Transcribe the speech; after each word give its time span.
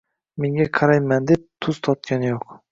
Menga 0.45 0.65
qarayman 0.79 1.29
deb, 1.33 1.45
tuz 1.67 1.81
totgani 1.89 2.35
yo‘q 2.35 2.61